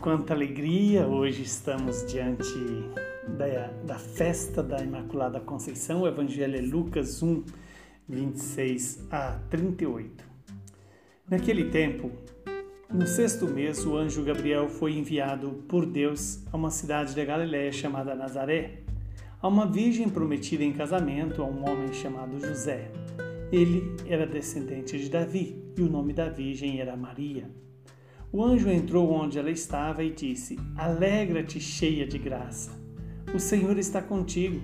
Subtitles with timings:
[0.00, 1.06] quanta alegria!
[1.06, 2.54] Hoje estamos diante
[3.36, 6.02] da, da festa da Imaculada Conceição.
[6.02, 7.44] O Evangelho é Lucas 1,
[8.08, 10.24] 26 a 38.
[11.28, 12.12] Naquele tempo,
[12.92, 17.72] no sexto mês, o anjo Gabriel foi enviado por Deus a uma cidade da Galiléia
[17.72, 18.82] chamada Nazaré,
[19.40, 22.90] a uma virgem prometida em casamento a um homem chamado José.
[23.50, 27.50] Ele era descendente de Davi e o nome da virgem era Maria.
[28.30, 32.70] O anjo entrou onde ela estava e disse: Alegra-te, cheia de graça.
[33.34, 34.60] O Senhor está contigo.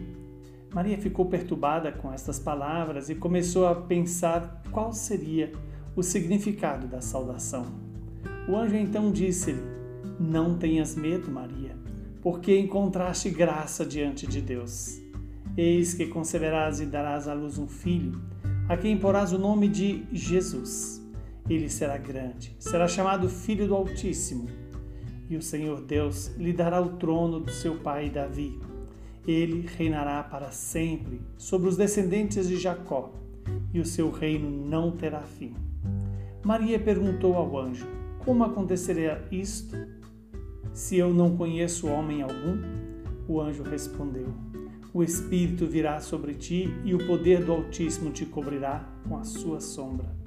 [0.74, 5.50] Maria ficou perturbada com estas palavras e começou a pensar qual seria
[5.96, 7.64] o significado da saudação.
[8.46, 9.62] O anjo então disse-lhe:
[10.20, 11.74] Não tenhas medo, Maria,
[12.20, 15.00] porque encontraste graça diante de Deus.
[15.56, 18.20] Eis que conceberás e darás à luz um filho,
[18.68, 21.03] a quem porás o nome de Jesus
[21.48, 24.48] ele será grande, será chamado Filho do Altíssimo.
[25.28, 28.58] E o Senhor Deus lhe dará o trono do seu pai Davi.
[29.26, 33.12] Ele reinará para sempre sobre os descendentes de Jacó,
[33.72, 35.54] e o seu reino não terá fim.
[36.42, 37.86] Maria perguntou ao anjo:
[38.24, 39.76] Como acontecerá isto?
[40.72, 42.58] Se eu não conheço homem algum?
[43.26, 44.28] O anjo respondeu:
[44.92, 49.60] O Espírito virá sobre ti e o poder do Altíssimo te cobrirá com a sua
[49.60, 50.23] sombra.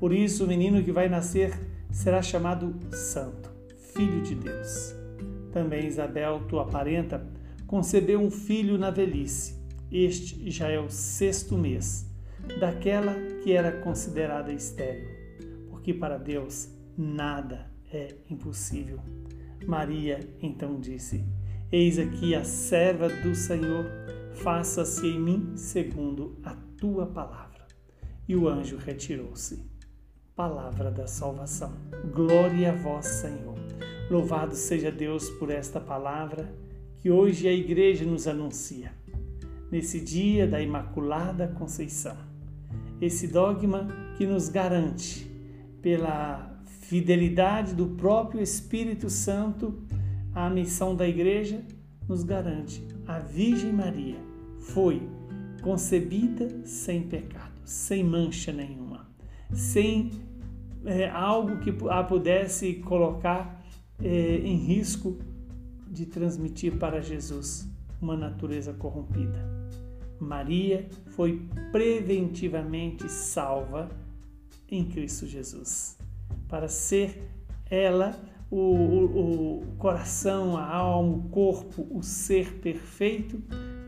[0.00, 1.52] Por isso, o menino que vai nascer
[1.90, 3.52] será chamado Santo,
[3.92, 4.94] Filho de Deus.
[5.52, 7.22] Também Isabel, tua parenta,
[7.66, 9.60] concebeu um filho na velhice.
[9.92, 12.10] Este já é o sexto mês,
[12.58, 15.06] daquela que era considerada estéril,
[15.68, 19.00] porque para Deus nada é impossível.
[19.66, 21.22] Maria então disse:
[21.70, 23.84] Eis aqui a serva do Senhor,
[24.32, 27.66] faça-se em mim segundo a tua palavra.
[28.26, 29.69] E o anjo retirou-se
[30.40, 31.70] palavra da salvação.
[32.14, 33.58] Glória a vós, Senhor.
[34.10, 36.50] Louvado seja Deus por esta palavra
[36.96, 38.90] que hoje a Igreja nos anuncia,
[39.70, 42.16] nesse dia da Imaculada Conceição.
[43.02, 43.86] Esse dogma
[44.16, 45.30] que nos garante,
[45.82, 49.82] pela fidelidade do próprio Espírito Santo,
[50.34, 51.60] à missão da Igreja,
[52.08, 54.16] nos garante a Virgem Maria
[54.58, 55.06] foi
[55.60, 59.06] concebida sem pecado, sem mancha nenhuma,
[59.52, 60.29] sem
[60.84, 63.62] é, algo que a pudesse colocar
[64.02, 65.18] é, em risco
[65.90, 67.68] de transmitir para Jesus
[68.00, 69.48] uma natureza corrompida.
[70.18, 73.88] Maria foi preventivamente salva
[74.70, 75.98] em Cristo Jesus,
[76.48, 77.28] para ser
[77.68, 78.18] ela
[78.50, 83.42] o, o, o, coração, a alma, o corpo, o ser perfeito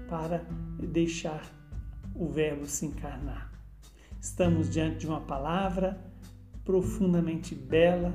[0.08, 0.44] para
[0.78, 1.42] deixar
[2.14, 3.52] o Verbo se encarnar.
[4.20, 6.11] Estamos diante de uma palavra
[6.64, 8.12] profundamente bela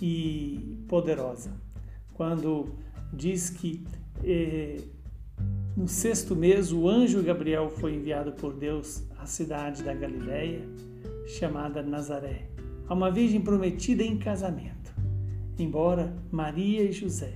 [0.00, 1.50] e poderosa.
[2.14, 2.74] Quando
[3.12, 3.86] diz que
[4.24, 4.80] eh,
[5.76, 10.62] no sexto mês o anjo Gabriel foi enviado por Deus à cidade da Galiléia,
[11.26, 12.48] chamada Nazaré,
[12.88, 14.94] a uma virgem prometida em casamento.
[15.58, 17.34] Embora Maria e José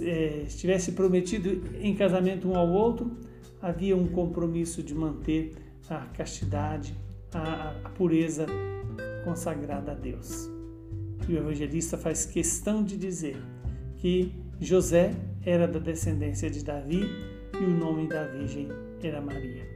[0.00, 3.16] eh, estivessem prometidos em casamento um ao outro,
[3.60, 5.54] havia um compromisso de manter
[5.88, 6.96] a castidade,
[7.32, 8.46] a, a pureza
[9.24, 10.50] consagrada a Deus.
[11.28, 13.36] E o evangelista faz questão de dizer
[13.96, 15.12] que José
[15.44, 17.02] era da descendência de Davi
[17.60, 18.68] e o nome da virgem
[19.02, 19.66] era Maria.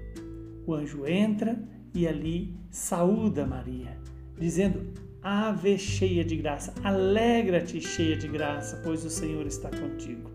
[0.67, 1.57] O anjo entra
[1.95, 3.97] e ali saúda Maria,
[4.39, 4.93] dizendo:
[5.23, 10.31] Ave cheia de graça, alegra-te cheia de graça, pois o Senhor está contigo.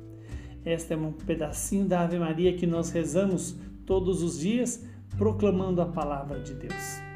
[0.66, 4.86] Este é um pedacinho da Ave Maria que nós rezamos todos os dias,
[5.18, 7.11] proclamando a palavra de Deus.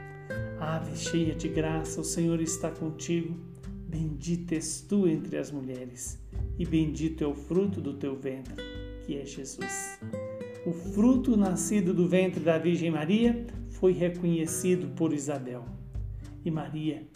[0.65, 3.35] Ave cheia de graça, o Senhor está contigo.
[3.87, 6.19] Bendita és tu entre as mulheres,
[6.57, 8.55] e bendito é o fruto do teu ventre,
[9.05, 9.99] que é Jesus.
[10.65, 15.63] O fruto nascido do ventre da Virgem Maria foi reconhecido por Isabel.
[16.43, 17.07] E Maria,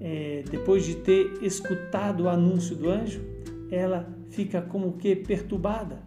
[0.00, 3.20] é, depois de ter escutado o anúncio do anjo,
[3.70, 6.02] ela fica como que perturbada,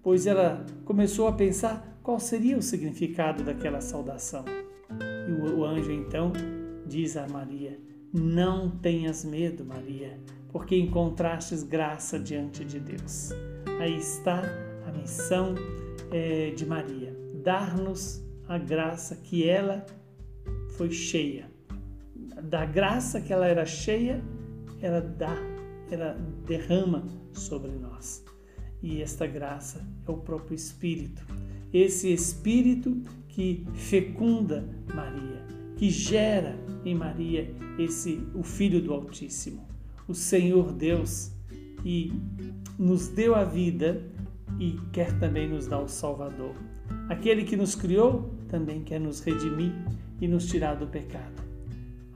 [0.00, 4.44] pois ela começou a pensar qual seria o significado daquela saudação.
[5.28, 6.32] E o anjo então
[6.86, 7.78] diz a Maria:
[8.12, 13.30] Não tenhas medo, Maria, porque encontrastes graça diante de Deus.
[13.78, 14.42] Aí está
[14.86, 15.54] a missão
[16.10, 17.14] é, de Maria:
[17.44, 19.84] dar-nos a graça que ela
[20.70, 21.50] foi cheia.
[22.42, 24.22] Da graça que ela era cheia,
[24.80, 25.36] ela dá,
[25.90, 26.16] ela
[26.46, 27.04] derrama
[27.34, 28.24] sobre nós.
[28.82, 31.26] E esta graça é o próprio Espírito.
[31.72, 35.44] Esse Espírito que fecunda Maria,
[35.76, 39.66] que gera em Maria esse o Filho do Altíssimo,
[40.06, 41.30] o Senhor Deus
[41.84, 42.12] e
[42.78, 44.02] nos deu a vida
[44.58, 46.54] e quer também nos dar o Salvador.
[47.08, 49.72] Aquele que nos criou também quer nos redimir
[50.20, 51.42] e nos tirar do pecado.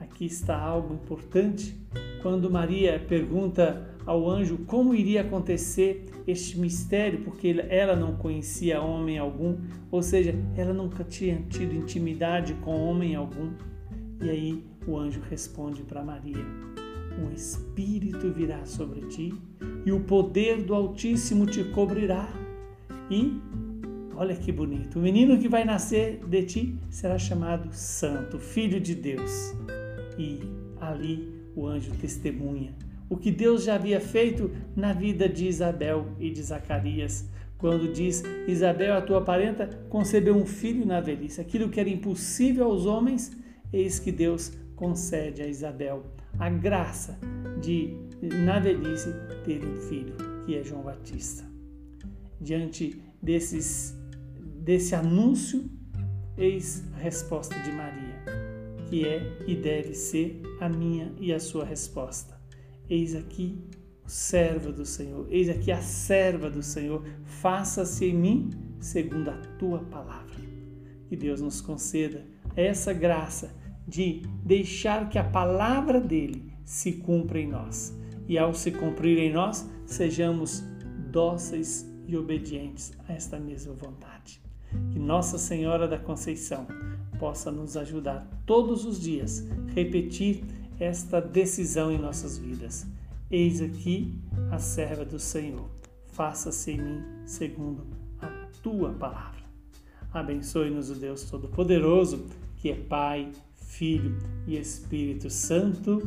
[0.00, 1.76] Aqui está algo importante
[2.22, 9.18] quando Maria pergunta ao anjo como iria acontecer este mistério, porque ela não conhecia homem
[9.18, 9.56] algum,
[9.90, 13.50] ou seja, ela nunca tinha tido intimidade com homem algum.
[14.22, 16.44] E aí o anjo responde para Maria:
[17.20, 19.34] Um espírito virá sobre ti
[19.84, 22.28] e o poder do Altíssimo te cobrirá.
[23.10, 23.40] E
[24.14, 28.94] olha que bonito, o menino que vai nascer de ti será chamado Santo, Filho de
[28.94, 29.54] Deus.
[30.16, 30.40] E
[30.80, 32.74] ali o anjo testemunha
[33.12, 37.28] o que Deus já havia feito na vida de Isabel e de Zacarias,
[37.58, 41.38] quando diz: Isabel, a tua parenta, concebeu um filho na velhice.
[41.38, 43.30] Aquilo que era impossível aos homens,
[43.70, 46.06] eis que Deus concede a Isabel
[46.38, 47.18] a graça
[47.60, 47.94] de,
[48.46, 49.12] na velhice,
[49.44, 50.14] ter um filho,
[50.46, 51.44] que é João Batista.
[52.40, 53.94] Diante desses,
[54.40, 55.70] desse anúncio,
[56.38, 58.41] eis a resposta de Maria,
[58.92, 62.38] que é e deve ser a minha e a sua resposta.
[62.90, 63.58] Eis aqui
[64.04, 69.36] o servo do Senhor, eis aqui a serva do Senhor, faça-se em mim segundo a
[69.58, 70.36] tua palavra.
[71.08, 73.54] Que Deus nos conceda essa graça
[73.88, 77.98] de deixar que a palavra dele se cumpra em nós.
[78.28, 80.62] E ao se cumprir em nós, sejamos
[81.10, 84.42] dóceis e obedientes a esta mesma vontade.
[84.90, 86.66] Que Nossa Senhora da Conceição
[87.22, 89.46] possa nos ajudar todos os dias,
[89.76, 90.42] repetir
[90.80, 92.84] esta decisão em nossas vidas.
[93.30, 94.18] Eis aqui
[94.50, 95.70] a serva do Senhor.
[96.08, 97.86] Faça-se em mim segundo
[98.20, 98.26] a
[98.60, 99.40] tua palavra.
[100.12, 102.26] Abençoe-nos o Deus Todo-Poderoso,
[102.56, 106.02] que é Pai, Filho e Espírito Santo.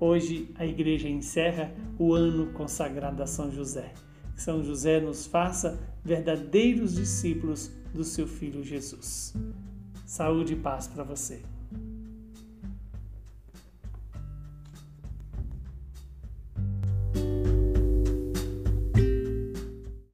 [0.00, 3.92] Hoje a igreja encerra o ano consagrado a São José.
[4.34, 9.34] Que São José nos faça verdadeiros discípulos do seu filho Jesus.
[10.04, 11.42] Saúde e paz para você.